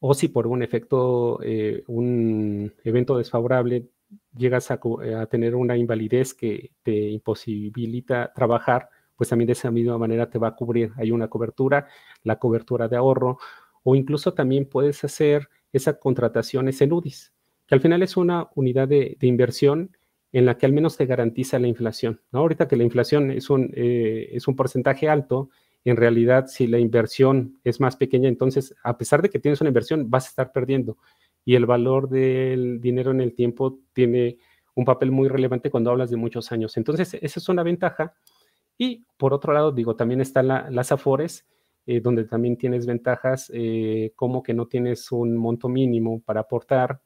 [0.00, 3.88] O si por un efecto, eh, un evento desfavorable,
[4.36, 4.80] llegas a,
[5.20, 10.38] a, tener una invalidez que te imposibilita trabajar, pues también de esa misma manera te
[10.38, 10.92] va a cubrir.
[10.96, 11.88] Hay una cobertura,
[12.22, 13.38] la cobertura de ahorro,
[13.82, 17.32] o incluso también puedes hacer esa contratación en UDIs,
[17.66, 19.96] que al final es una unidad de, inversión
[20.32, 22.20] en la que al menos te garantiza la inflación.
[22.32, 25.50] Ahorita que la inflación es un, eh, es un porcentaje alto,
[25.90, 29.68] en realidad si la inversión es más pequeña, entonces a pesar de que tienes una
[29.68, 30.98] inversión, vas a estar perdiendo.
[31.44, 34.38] Y el valor del dinero en el tiempo tiene
[34.74, 36.76] un papel muy relevante cuando hablas de muchos años.
[36.76, 38.14] Entonces, esa es una ventaja.
[38.76, 41.46] Y por otro lado, digo, también están las AFORES,
[41.86, 47.00] eh, donde también tienes ventajas eh, como que no tienes un monto mínimo para aportar.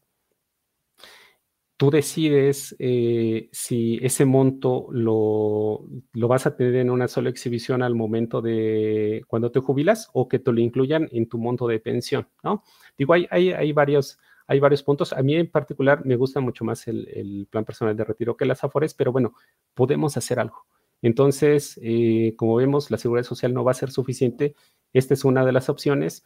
[1.83, 7.97] Tú decides eh, si ese monto lo, vas a tener en una sola exhibición al
[7.97, 12.29] momento de cuando te jubilas o que te lo incluyan en tu monto de pensión,
[12.45, 12.63] ¿no?
[12.97, 15.13] Digo, hay, hay, varios, hay varios puntos.
[15.13, 18.45] A mí en particular me gusta mucho más el, el plan personal de retiro que
[18.45, 19.35] las AFORES, pero bueno,
[19.75, 20.69] podemos hacer algo.
[21.03, 24.55] Entonces, eh, como vemos, la seguridad social no va a ser suficiente.
[24.93, 26.25] Esta es una de las opciones.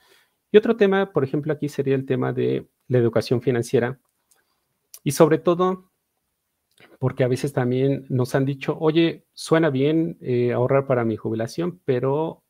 [0.53, 3.99] Y otro tema, por ejemplo, aquí sería el tema de la educación financiera.
[5.07, 5.93] Y sobre todo,
[6.99, 11.81] porque a veces también nos han dicho, oye, suena bien eh, ahorrar para mi jubilación,
[11.85, 12.43] pero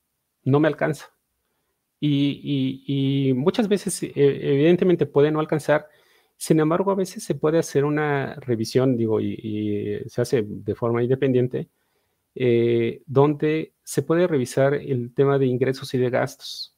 [0.43, 1.13] no me alcanza.
[2.01, 5.89] Y, muchas veces, eh, evidentemente, puede no alcanzar.
[6.39, 11.03] Sin embargo, a veces se puede hacer una revisión, digo, y se hace de forma
[11.03, 11.69] independiente
[12.39, 16.76] eh, donde se puede revisar el tema de ingresos y de gastos.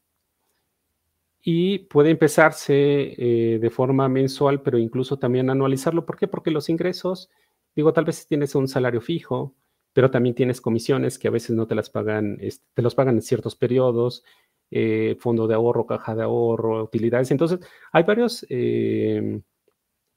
[1.42, 6.05] Y puede empezarse eh, de forma mensual, pero incluso también anualizarlo.
[6.05, 6.29] ¿Por qué?
[6.29, 7.31] Porque los ingresos,
[7.74, 9.55] digo, tal vez tienes un salario fijo,
[9.92, 13.16] pero también tienes comisiones que a veces no te las pagan, este, te los pagan
[13.16, 14.24] en ciertos periodos,
[14.70, 17.31] eh, fondo de ahorro, caja de ahorro, utilidades.
[17.31, 17.61] Entonces,
[17.92, 18.46] hay varios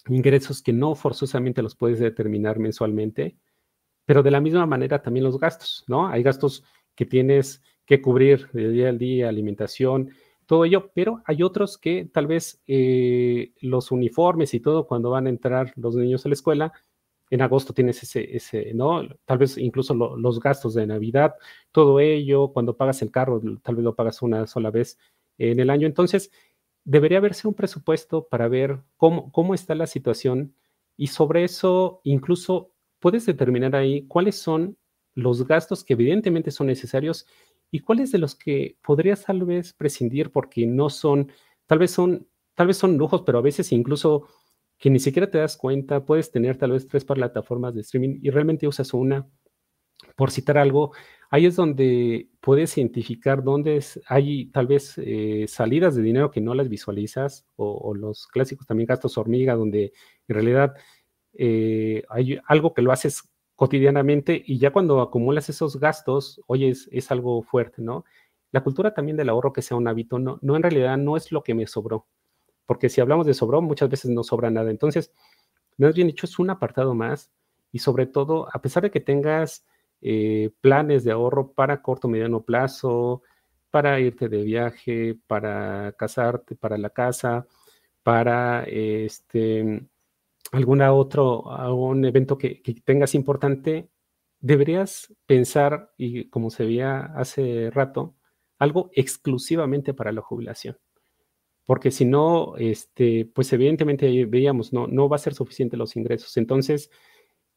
[0.07, 3.37] ingresos que no forzosamente los puedes determinar mensualmente
[4.05, 6.07] pero de la misma manera también los gastos, ¿no?
[6.07, 6.63] Hay gastos
[6.95, 10.09] que tienes que cubrir de día al día, alimentación,
[10.51, 15.27] todo ello, pero hay otros que tal vez eh, los uniformes y todo, cuando van
[15.27, 16.73] a entrar los niños a la escuela,
[17.29, 19.01] en agosto tienes ese, ese ¿no?
[19.23, 21.35] Tal vez incluso los gastos de Navidad,
[21.71, 24.99] todo ello, cuando pagas el carro, tal vez lo pagas una sola vez
[25.37, 25.87] en el año.
[25.87, 26.33] Entonces,
[26.83, 30.53] debería verse un presupuesto para ver cómo, cómo está la situación
[30.97, 34.75] y sobre eso incluso puedes determinar ahí cuáles son
[35.13, 37.25] los gastos que evidentemente son necesarios
[37.71, 41.31] y cuáles de los que podrías tal vez prescindir porque no son,
[41.65, 44.27] tal vez son, tal vez son lujos, pero a veces incluso
[44.77, 48.29] que ni siquiera te das cuenta, puedes tener tal vez tres plataformas de streaming y
[48.29, 49.27] realmente usas una.
[50.15, 50.93] Por citar algo,
[51.29, 56.55] ahí es donde puedes identificar dónde hay tal vez eh, salidas de dinero que no
[56.55, 59.93] las visualizas o, o, los clásicos también gastos hormiga, donde
[60.27, 60.73] en realidad
[61.33, 63.30] eh, hay algo que lo haces
[63.61, 68.05] cotidianamente y ya cuando acumulas esos gastos, oye, es, algo fuerte, ¿no?
[68.51, 71.31] La cultura también del ahorro que sea un hábito, no, no en realidad no es
[71.31, 72.07] lo que me sobró,
[72.65, 74.71] porque si hablamos de sobró, muchas veces no sobra nada.
[74.71, 75.13] Entonces,
[75.77, 77.31] más bien dicho, es un apartado más
[77.71, 79.63] y sobre todo, a pesar de que tengas
[80.01, 83.21] eh, planes de ahorro para corto mediano plazo,
[83.69, 87.45] para irte de viaje, para casarte, para la casa,
[88.01, 89.87] para este,
[90.51, 93.89] alguna otro, algún evento que, que tengas importante,
[94.39, 98.15] deberías pensar, y como se veía hace rato,
[98.59, 100.77] algo exclusivamente para la jubilación.
[101.65, 106.35] Porque si no, este, pues evidentemente veíamos, no, no va a ser suficiente los ingresos.
[106.37, 106.89] Entonces,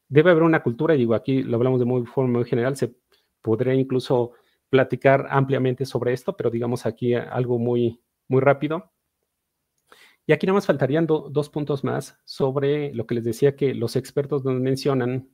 [0.09, 2.95] debe haber una cultura, digo, aquí lo hablamos de muy forma muy general, se
[3.43, 4.33] podría incluso
[4.71, 8.94] platicar ampliamente sobre esto, pero digamos aquí algo muy, muy rápido.
[10.27, 13.95] Y aquí nada más faltarían dos puntos más sobre lo que les decía que los
[13.95, 15.29] expertos nos mencionan,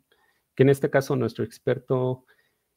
[0.56, 2.24] que en este caso nuestro experto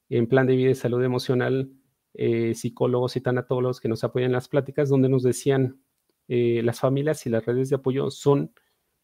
[0.10, 1.72] en plan de vida y salud emocional,
[2.14, 5.82] eh, psicólogos y tanatólogos que nos apoyan en las pláticas, donde nos decían
[6.28, 8.54] eh, las familias y las redes de apoyo son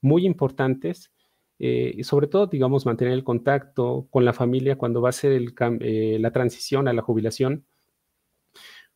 [0.01, 1.11] muy importantes
[1.57, 5.41] eh, y sobre todo, digamos, mantener el contacto con la familia cuando va a ser
[5.41, 7.65] la transición a la jubilación,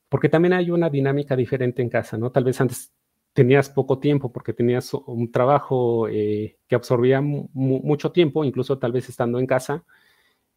[0.07, 2.31] porque también hay una dinámica diferente en casa, ¿no?
[2.31, 2.93] Tal vez antes
[3.33, 9.09] tenías poco tiempo porque tenías un trabajo eh, que absorbía mucho tiempo, incluso tal vez
[9.09, 9.83] estando en casa,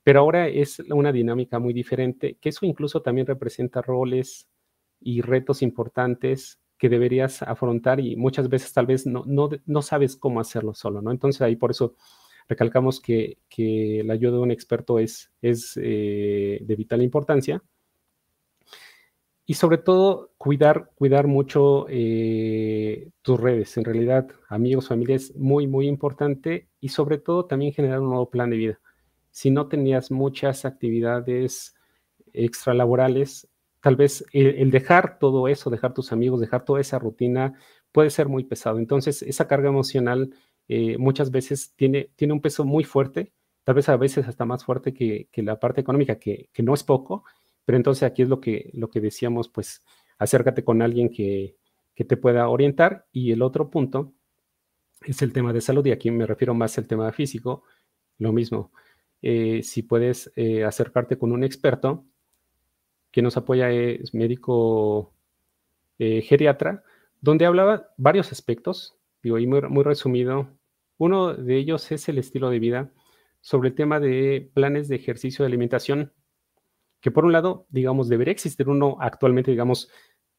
[0.02, 4.46] pero ahora es una dinámica muy diferente, que eso incluso también representa roles
[5.00, 10.40] y retos importantes que deberías afrontar y muchas veces tal vez no, no, sabes cómo
[10.40, 11.10] hacerlo solo, ¿no?
[11.10, 11.96] Entonces ahí por eso
[12.48, 17.62] recalcamos que, que la ayuda de un experto es, es eh, de vital importancia
[19.48, 23.76] y sobre todo, cuidar, cuidar mucho eh, tus redes.
[23.76, 26.68] En realidad, amigos, familia es muy, muy importante.
[26.80, 28.80] Y sobre todo, también generar un nuevo plan de vida.
[29.30, 31.76] Si no tenías muchas actividades
[32.32, 33.48] extralaborales,
[33.80, 37.54] tal vez el, dejar todo eso, dejar tus amigos, dejar toda esa rutina,
[37.92, 38.78] puede ser muy pesado.
[38.78, 40.34] Entonces, esa carga emocional
[40.66, 43.32] eh, muchas veces tiene, tiene un peso muy fuerte,
[43.62, 46.82] tal vez a veces hasta más fuerte que, la parte económica, que, que no es
[46.82, 47.22] poco
[47.66, 49.84] pero entonces aquí es lo que, lo que decíamos, pues
[50.18, 51.56] acércate con alguien que,
[51.94, 53.06] te pueda orientar.
[53.10, 54.12] Y el otro punto
[55.02, 57.64] es el tema de salud, y aquí me refiero más al tema físico,
[58.18, 58.70] lo mismo.
[59.20, 62.04] Eh, si puedes eh, acercarte con un experto,
[63.10, 65.12] que nos apoya es médico
[65.98, 66.84] eh, geriatra,
[67.20, 70.48] donde hablaba varios aspectos, digo, y muy, muy resumido.
[70.98, 72.92] Uno de ellos es el estilo de vida,
[73.40, 76.12] sobre el tema de planes de ejercicio de alimentación
[77.06, 79.88] que por un lado, digamos, debería existir uno actualmente, digamos,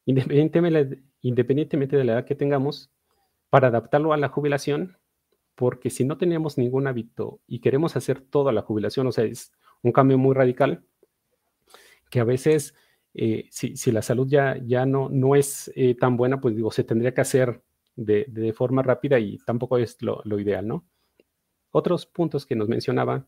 [0.04, 2.92] independientemente, de la edad que tengamos,
[3.48, 4.98] para adaptarlo a la jubilación,
[5.54, 9.24] porque si no tenemos ningún hábito y queremos hacer todo a la jubilación, o sea,
[9.24, 9.50] es
[9.82, 10.84] un cambio muy radical,
[12.10, 12.74] que a veces,
[13.14, 16.84] eh, si, la salud ya, ya no, no es eh, tan buena, pues digo, se
[16.84, 17.62] tendría que hacer
[17.96, 20.86] de, forma rápida y tampoco es lo, lo, ideal, ¿no?
[21.70, 23.26] Otros puntos que nos mencionaba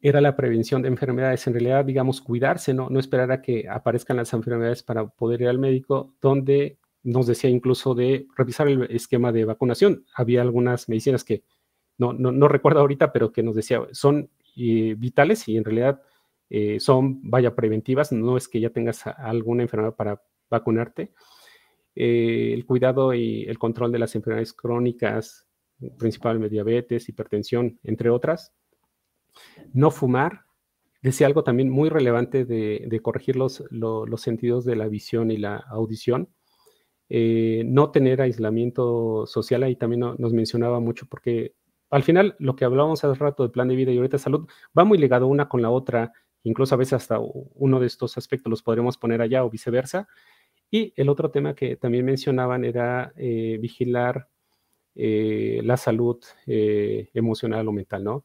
[0.00, 1.46] era la prevención de enfermedades.
[1.46, 5.48] En realidad, digamos, cuidarse, no, no esperar a que aparezcan las enfermedades para poder ir
[5.48, 10.04] al médico, donde nos decía incluso de revisar el esquema de vacunación.
[10.14, 11.42] Había algunas medicinas que
[11.96, 16.00] no, no, recuerdo ahorita, pero que nos decía son eh, vitales y en realidad
[16.48, 18.12] eh, son, vaya, preventivas.
[18.12, 21.12] No es que ya tengas alguna enfermedad para vacunarte.
[21.96, 25.48] Eh, el cuidado y el control de las enfermedades crónicas,
[25.98, 28.54] principalmente diabetes, hipertensión, entre otras
[29.72, 30.44] no fumar,
[31.02, 33.62] decía algo también muy relevante de, corregir los,
[34.16, 36.28] sentidos de la visión y la audición.
[37.10, 41.54] Eh, no tener aislamiento social, ahí también nos mencionaba mucho, porque
[41.90, 44.46] al final lo que hablábamos hace rato de plan de vida y ahorita salud
[44.78, 46.12] va muy ligado una con la otra,
[46.42, 50.08] incluso a veces hasta uno de estos aspectos los podremos poner allá o viceversa.
[50.70, 54.28] Y el otro tema que también mencionaban era eh, vigilar
[54.94, 58.24] eh, la salud emocional o mental, ¿no?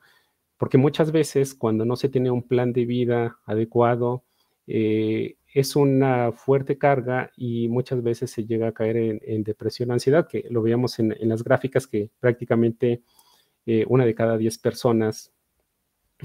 [0.63, 4.23] Porque muchas veces cuando no se tiene un plan de vida adecuado,
[4.65, 10.25] eh, es una fuerte carga y muchas veces se llega a caer en, depresión, ansiedad,
[10.25, 13.01] que lo veíamos en, las gráficas que prácticamente
[13.65, 15.33] eh, una de cada diez personas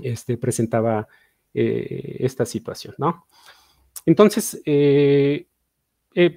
[0.04, 1.08] este, presentaba
[1.52, 3.26] eh, esta situación, ¿no?
[4.06, 4.62] Entonces,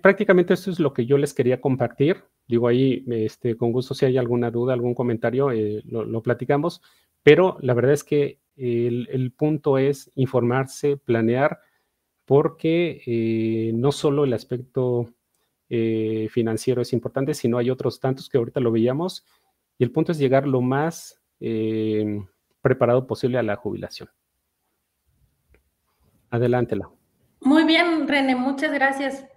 [0.01, 2.23] prácticamente esto es lo que yo les quería compartir.
[2.47, 5.51] Digo ahí, este, con gusto, si hay alguna duda, algún comentario,
[5.83, 6.81] lo, platicamos.
[7.23, 11.59] Pero la verdad es que el, punto es informarse, planear,
[12.25, 15.13] porque eh, no solo el aspecto
[15.69, 19.25] eh, financiero es importante, sino hay otros tantos que ahorita lo veíamos,
[19.77, 22.23] y el punto es llegar lo más eh,
[22.61, 24.09] preparado posible a la jubilación.
[26.29, 26.89] Adelántela.
[27.41, 29.30] Muy bien, René, muchas gracias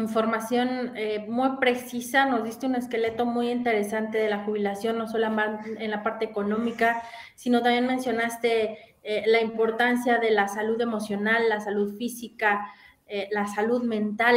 [0.00, 5.26] información eh, muy precisa, nos diste un esqueleto muy interesante de la jubilación, no solo
[5.26, 7.02] en la parte económica,
[7.34, 12.66] sino también mencionaste eh, la importancia de la salud emocional, la salud física,
[13.08, 14.36] eh, la salud mental.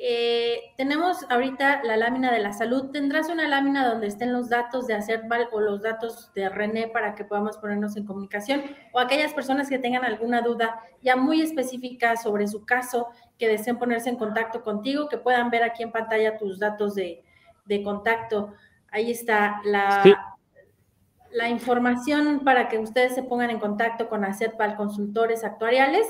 [0.00, 2.90] Eh, tenemos ahorita la lámina de la salud.
[2.90, 7.14] Tendrás una lámina donde estén los datos de Acerval o los datos de René para
[7.14, 8.62] que podamos ponernos en comunicación
[8.92, 13.08] o aquellas personas que tengan alguna duda ya muy específica sobre su caso,
[13.38, 17.24] que deseen ponerse en contacto contigo, que puedan ver aquí en pantalla tus datos de,
[17.84, 18.54] contacto.
[18.90, 20.02] Ahí está la,
[21.30, 26.06] la información para que ustedes se pongan en contacto con Acerval Consultores Actuariales.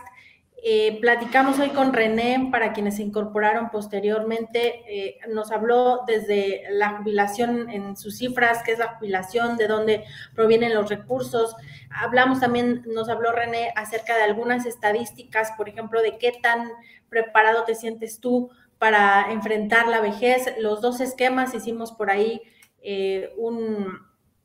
[0.65, 4.85] Eh, platicamos hoy con René para quienes se incorporaron posteriormente.
[4.87, 10.05] Eh, nos habló desde la jubilación en sus cifras, qué es la jubilación, de dónde
[10.37, 11.57] provienen los recursos.
[11.91, 16.69] Hablamos también, nos habló René acerca de algunas estadísticas, por ejemplo, de qué tan
[17.09, 20.55] preparado te sientes tú para enfrentar la vejez.
[20.61, 22.41] Los dos esquemas hicimos por ahí
[22.83, 23.99] eh, un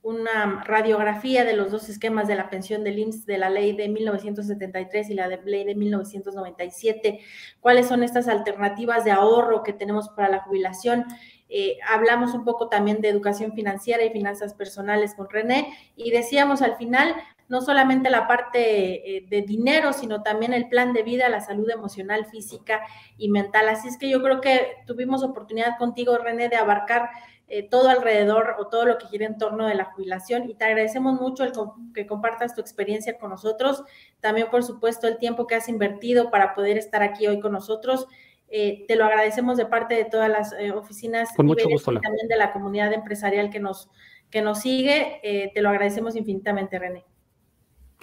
[0.07, 3.89] una radiografía de los dos esquemas de la pensión del IMSS de la ley de
[3.89, 7.19] 1973 y la de ley de 1997,
[7.59, 11.03] cuáles son estas alternativas de ahorro que tenemos para la jubilación.
[11.49, 16.61] Eh, hablamos un poco también de educación financiera y finanzas personales con René y decíamos
[16.61, 17.13] al final
[17.49, 21.69] no solamente la parte eh, de dinero, sino también el plan de vida, la salud
[21.69, 22.81] emocional, física
[23.17, 23.67] y mental.
[23.67, 27.09] Así es que yo creo que tuvimos oportunidad contigo, René, de abarcar
[27.49, 30.65] eh, todo alrededor o todo lo que gira en torno de la jubilación y te
[30.65, 31.53] agradecemos mucho el
[31.93, 33.83] que compartas tu experiencia con nosotros,
[34.19, 38.07] también por supuesto el tiempo que has invertido para poder estar aquí hoy con nosotros.
[38.49, 41.99] Eh, te lo agradecemos de parte de todas las eh, oficinas con mucho gusto, y
[42.01, 43.89] también de la comunidad empresarial que nos,
[44.29, 45.21] que nos sigue.
[45.53, 47.05] te lo agradecemos infinitamente, René.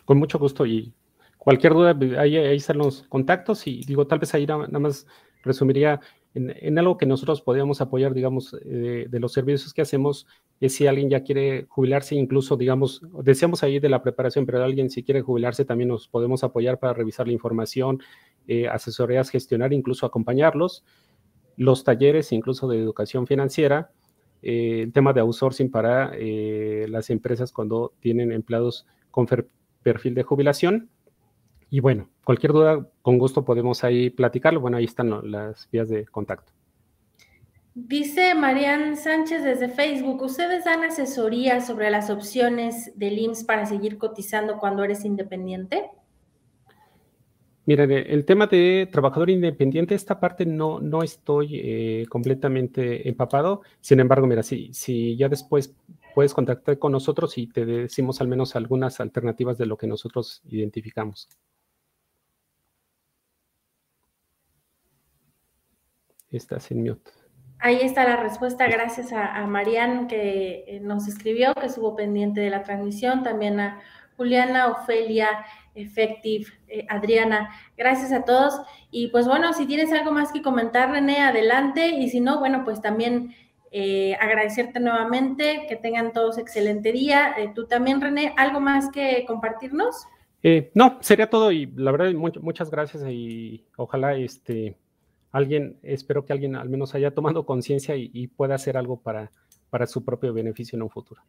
[0.06, 0.94] Con mucho gusto y
[1.36, 5.06] cualquier duda, ahí, ahí están los contactos y digo, tal vez ahí nada más
[5.42, 6.00] resumiría
[6.34, 10.26] en, algo que nosotros podríamos apoyar, digamos, eh, de los servicios que hacemos,
[10.60, 14.90] es si alguien ya quiere jubilarse, incluso, digamos, deseamos ahí de la preparación, pero alguien
[14.90, 18.00] si quiere jubilarse también nos podemos apoyar para revisar la información,
[18.48, 20.84] eh, asesorías, gestionar, incluso acompañarlos,
[21.56, 23.92] los talleres, incluso de educación financiera,
[24.42, 26.12] eh, el tema de outsourcing para
[26.88, 29.28] las empresas cuando tienen empleados con
[29.84, 30.90] perfil de jubilación
[31.70, 34.60] y bueno, cualquier duda, con gusto podemos ahí platicarlo.
[34.60, 36.52] Bueno, ahí están las vías de contacto.
[37.74, 43.98] Dice Marian Sánchez desde Facebook, ¿ustedes dan asesoría sobre las opciones del IMSS para seguir
[43.98, 45.90] cotizando cuando eres independiente?
[47.66, 53.62] Mira, el tema de trabajador independiente, esta parte no, no estoy eh, completamente empapado.
[53.80, 55.74] Sin embargo, mira, si, si ya después
[56.14, 60.42] puedes contactar con nosotros y te decimos al menos algunas alternativas de lo que nosotros
[60.46, 61.28] identificamos.
[66.36, 67.10] Estás en mute.
[67.64, 72.42] Ahí está la respuesta, gracias a, a Marian que eh, nos escribió, que estuvo pendiente
[72.42, 73.80] de la transmisión, también a
[74.18, 78.60] Juliana, Ofelia, Effective, eh, Adriana, gracias a todos.
[78.90, 81.88] Y pues bueno, si tienes algo más que comentar, René, adelante.
[81.88, 83.34] Y si no, bueno, pues también
[83.72, 87.34] eh, agradecerte nuevamente, que tengan todos excelente día.
[87.54, 90.06] tú también, René, ¿algo más que compartirnos?
[90.74, 94.76] no, sería todo y la verdad, muchas gracias y ojalá este
[95.34, 99.32] alguien, espero que alguien al menos haya tomado conciencia y, pueda hacer algo para,
[99.68, 101.20] para su propio beneficio en un futuro.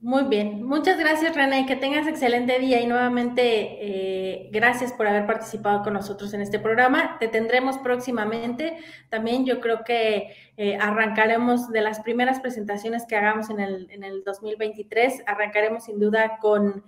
[0.00, 5.26] Muy bien, muchas gracias René, que tengas excelente día y nuevamente eh, gracias por haber
[5.26, 7.18] participado con nosotros en este programa.
[7.20, 8.78] Te tendremos próximamente.
[9.08, 14.02] También yo creo que eh, arrancaremos de las primeras presentaciones que hagamos en el, en
[14.02, 16.82] el 2023, arrancaremos sin duda con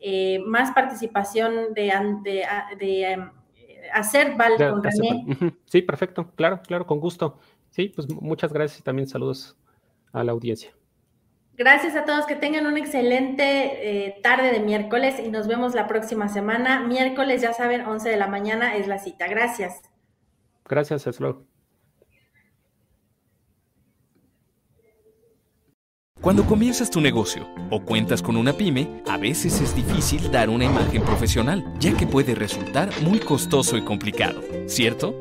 [0.00, 1.92] eh, más participación de,
[2.80, 3.30] em,
[3.92, 4.82] hacer Val con
[5.66, 7.38] Sí, perfecto, claro, claro, con gusto.
[7.70, 9.56] Sí, pues muchas gracias y también saludos
[10.12, 10.72] a la audiencia.
[11.56, 13.44] Gracias a todos, que tengan una excelente
[14.06, 16.80] eh, tarde de miércoles y nos vemos la próxima semana.
[16.80, 19.26] Miércoles, ya saben, 11 de la mañana es la cita.
[19.26, 19.80] Gracias.
[20.66, 21.46] Gracias, Slow.
[26.20, 30.64] Cuando comienzas tu negocio o cuentas con una pyme, a veces es difícil dar una
[30.64, 35.14] imagen profesional, ya que puede resultar muy costoso y complicado, ¿cierto?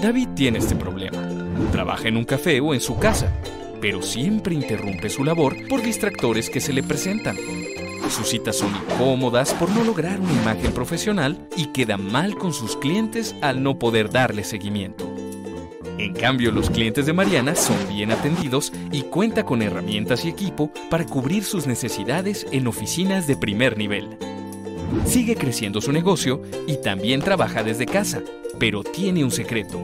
[0.00, 1.18] David tiene este problema.
[1.70, 3.32] Trabaja en un café o en su casa
[3.80, 7.36] pero siempre interrumpe su labor por distractores que se le presentan.
[8.08, 12.76] Sus citas son incómodas por no lograr una imagen profesional y queda mal con sus
[12.76, 15.15] clientes al no poder darle seguimiento.
[15.98, 20.70] En cambio, los clientes de Mariana son bien atendidos y cuenta con herramientas y equipo
[20.90, 24.18] para cubrir sus necesidades en oficinas de primer nivel.
[25.06, 28.20] Sigue creciendo su negocio y también trabaja desde casa,
[28.58, 29.78] pero tiene un secreto,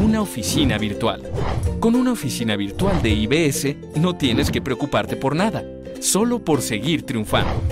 [0.00, 1.22] una oficina virtual.
[1.80, 5.64] Con una oficina virtual de IBS no tienes que preocuparte por nada,
[6.00, 7.62] solo por seguir triunfando.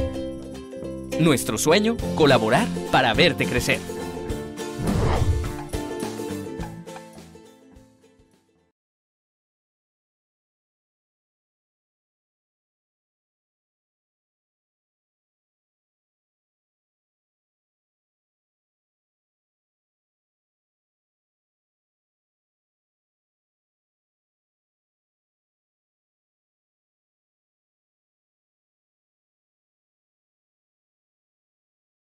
[1.20, 3.95] Nuestro sueño, colaborar para verte crecer.